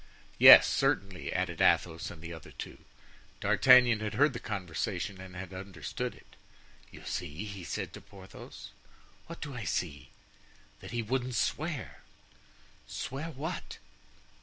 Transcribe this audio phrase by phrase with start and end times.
[0.39, 2.79] "Yes, certainly," added Athos and the other two.
[3.39, 6.35] D'Artagnan had heard the conversation and had understood it.
[6.89, 8.71] "You see?" he said to Porthos.
[9.27, 10.09] "What do I see?"
[10.79, 11.99] "That he wouldn't swear."
[12.87, 13.77] "Swear what?"